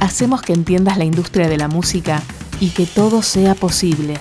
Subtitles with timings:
[0.00, 2.22] hacemos que entiendas la industria de la música
[2.60, 4.14] y que todo sea posible.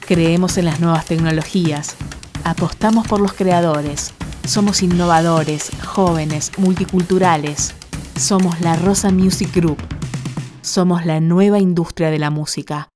[0.00, 1.96] Creemos en las nuevas tecnologías,
[2.44, 4.12] apostamos por los creadores,
[4.50, 7.72] somos innovadores, jóvenes, multiculturales.
[8.18, 9.78] Somos la Rosa Music Group.
[10.60, 12.88] Somos la nueva industria de la música.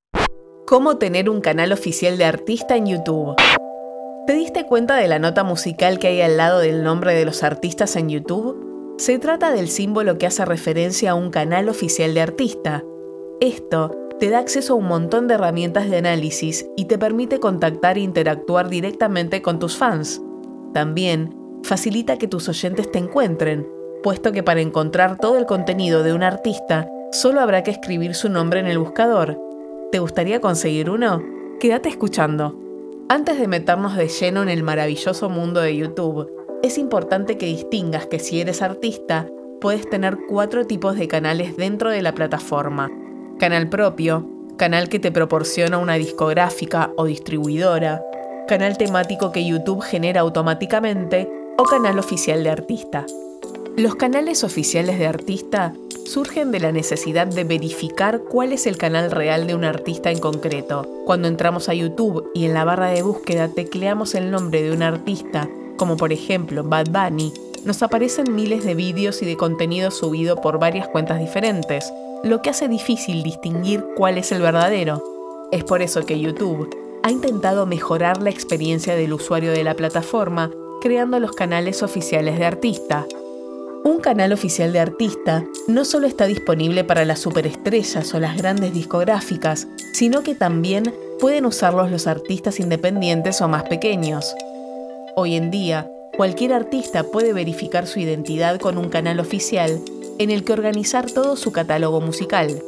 [0.67, 3.37] ¿Cómo tener un canal oficial de artista en YouTube?
[4.27, 7.45] ¿Te diste cuenta de la nota musical que hay al lado del nombre de los
[7.45, 8.74] artistas en YouTube?
[8.97, 12.85] Se trata del símbolo que hace referencia a un canal oficial de artista.
[13.41, 17.99] Esto te da acceso a un montón de herramientas de análisis y te permite contactar
[17.99, 20.23] e interactuar directamente con tus fans.
[20.73, 21.35] También
[21.65, 23.68] facilita que tus oyentes te encuentren,
[24.04, 28.29] puesto que para encontrar todo el contenido de un artista solo habrá que escribir su
[28.29, 29.40] nombre en el buscador.
[29.90, 31.21] ¿Te gustaría conseguir uno?
[31.59, 32.61] Quédate escuchando.
[33.09, 36.31] Antes de meternos de lleno en el maravilloso mundo de YouTube,
[36.64, 39.28] es importante que distingas que si eres artista,
[39.61, 42.91] puedes tener cuatro tipos de canales dentro de la plataforma.
[43.39, 48.03] Canal propio, canal que te proporciona una discográfica o distribuidora,
[48.48, 53.05] canal temático que YouTube genera automáticamente o canal oficial de artista.
[53.77, 55.75] Los canales oficiales de artista
[56.07, 60.19] surgen de la necesidad de verificar cuál es el canal real de un artista en
[60.19, 60.89] concreto.
[61.05, 64.83] Cuando entramos a YouTube y en la barra de búsqueda tecleamos el nombre de un
[64.83, 67.33] artista, como por ejemplo Bad Bunny,
[67.64, 72.50] nos aparecen miles de vídeos y de contenido subido por varias cuentas diferentes, lo que
[72.50, 75.02] hace difícil distinguir cuál es el verdadero.
[75.50, 76.69] Es por eso que YouTube
[77.02, 82.45] ha intentado mejorar la experiencia del usuario de la plataforma creando los canales oficiales de
[82.45, 83.06] artista,
[83.84, 88.72] un canal oficial de artista no solo está disponible para las superestrellas o las grandes
[88.72, 94.34] discográficas, sino que también pueden usarlos los artistas independientes o más pequeños.
[95.17, 99.81] Hoy en día, cualquier artista puede verificar su identidad con un canal oficial
[100.19, 102.61] en el que organizar todo su catálogo musical.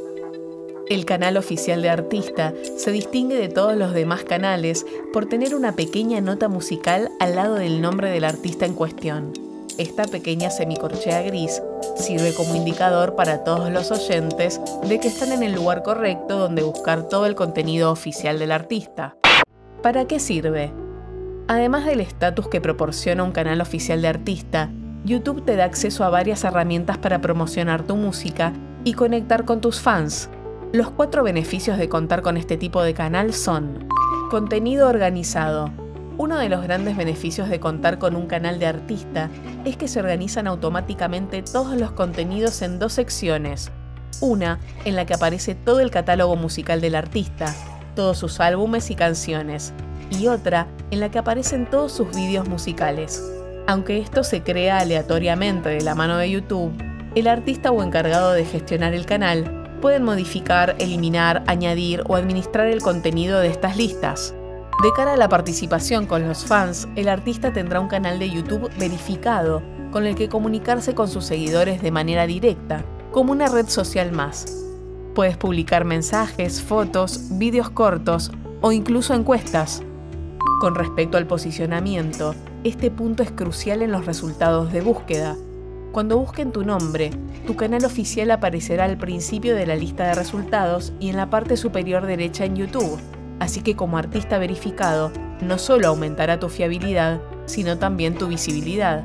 [0.89, 5.75] El canal oficial de artista se distingue de todos los demás canales por tener una
[5.75, 9.33] pequeña nota musical al lado del nombre del artista en cuestión.
[9.77, 11.61] Esta pequeña semicorchea gris
[11.97, 16.63] sirve como indicador para todos los oyentes de que están en el lugar correcto donde
[16.63, 19.17] buscar todo el contenido oficial del artista.
[19.83, 20.86] ¿Para qué sirve?
[21.49, 24.71] Además del estatus que proporciona un canal oficial de artista,
[25.05, 28.53] YouTube te da acceso a varias herramientas para promocionar tu música
[28.85, 30.29] y conectar con tus fans.
[30.73, 33.89] Los cuatro beneficios de contar con este tipo de canal son
[34.31, 35.71] contenido organizado,
[36.19, 39.29] uno de los grandes beneficios de contar con un canal de artista
[39.67, 43.71] es que se organizan automáticamente todos los contenidos en dos secciones.
[44.23, 47.55] Una en la que aparece todo el catálogo musical del artista,
[47.95, 49.75] todos sus álbumes y canciones,
[50.11, 53.23] y otra en la que aparecen todos sus vídeos musicales.
[53.67, 56.73] Aunque esto se crea aleatoriamente de la mano de YouTube,
[57.15, 62.83] el artista o encargado de gestionar el canal pueden modificar, eliminar, añadir o administrar el
[62.83, 64.35] contenido de estas listas.
[64.83, 68.71] De cara a la participación con los fans, el artista tendrá un canal de YouTube
[68.79, 74.13] verificado con el que comunicarse con sus seguidores de manera directa, como una red social
[74.13, 74.45] más.
[75.15, 78.31] Puedes publicar mensajes, fotos, vídeos cortos
[78.61, 79.83] o incluso encuestas.
[80.61, 82.35] Con respecto al posicionamiento,
[82.65, 85.37] este punto es crucial en los resultados de búsqueda.
[85.93, 87.11] Cuando busquen tu nombre,
[87.47, 91.57] tu canal oficial aparecerá al principio de la lista de resultados y en la parte
[91.57, 93.01] superior derecha en YouTube
[93.39, 99.05] Así que como artista verificado, no solo aumentará tu fiabilidad, sino también tu visibilidad.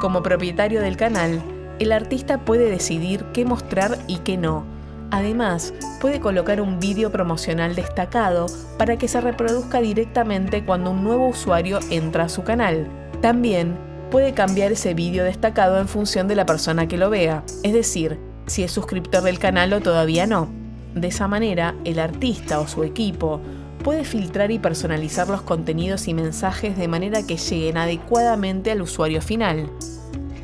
[0.00, 1.42] Como propietario del canal,
[1.78, 4.64] el artista puede decidir qué mostrar y qué no.
[5.10, 8.46] Además, puede colocar un vídeo promocional destacado
[8.76, 12.86] para que se reproduzca directamente cuando un nuevo usuario entra a su canal.
[13.22, 13.76] También
[14.10, 18.18] puede cambiar ese vídeo destacado en función de la persona que lo vea, es decir,
[18.46, 20.48] si es suscriptor del canal o todavía no.
[20.94, 23.40] De esa manera, el artista o su equipo
[23.84, 29.22] puede filtrar y personalizar los contenidos y mensajes de manera que lleguen adecuadamente al usuario
[29.22, 29.70] final.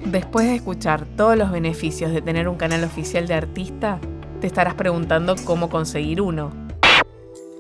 [0.05, 3.99] Después de escuchar todos los beneficios de tener un canal oficial de artista,
[4.45, 6.53] te estarás preguntando cómo conseguir uno.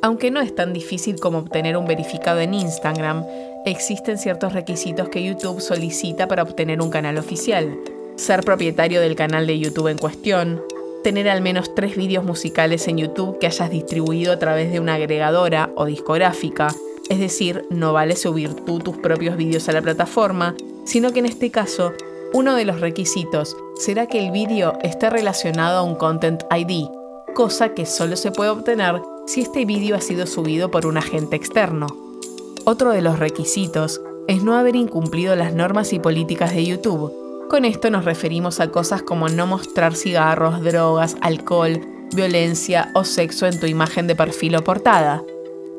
[0.03, 3.25] Aunque no es tan difícil como obtener un verificado en Instagram,
[3.65, 7.75] existen ciertos requisitos que YouTube solicita para obtener un canal oficial.
[8.17, 10.63] Ser propietario del canal de YouTube en cuestión,
[11.03, 14.97] tener al menos tres vídeos musicales en YouTube que hayas distribuido a través de una
[14.97, 16.69] agregadora o discográfica.
[17.09, 20.55] Es decir, no vale subir tú tus propios vídeos a la plataforma,
[20.85, 21.95] sino que en este caso,
[22.35, 26.89] uno de los requisitos será que el vídeo esté relacionado a un Content ID,
[27.33, 31.37] cosa que solo se puede obtener si este vídeo ha sido subido por un agente
[31.37, 31.87] externo.
[32.65, 37.13] Otro de los requisitos es no haber incumplido las normas y políticas de YouTube,
[37.49, 41.83] Con esto nos referimos a cosas como no mostrar cigarros, drogas, alcohol,
[42.13, 45.23] violencia o sexo en tu imagen de perfil o portada.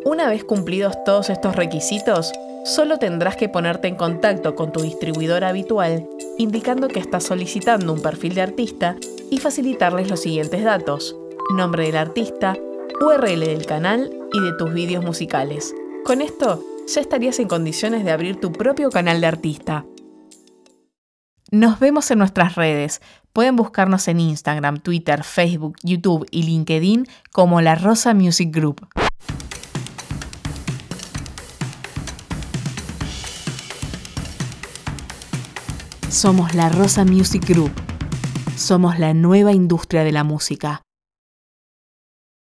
[0.05, 2.31] Una vez cumplidos todos estos requisitos,
[2.65, 8.01] solo tendrás que ponerte en contacto con tu distribuidor habitual indicando que estás solicitando un
[8.01, 8.95] perfil de artista
[9.29, 11.15] y facilitarles los siguientes datos,
[11.55, 12.57] nombre del artista,
[12.99, 15.73] URL del canal y de tus vídeos musicales.
[16.03, 19.85] Con esto ya estarías en condiciones de abrir tu propio canal de artista.
[21.51, 23.01] Nos vemos en nuestras redes.
[23.31, 28.87] Pueden buscarnos en Instagram, Twitter, Facebook, YouTube y LinkedIn como La Rosa Music Group.
[36.15, 37.73] Somos la Rosa Music Group.
[38.55, 40.84] Somos la nueva industria de la música.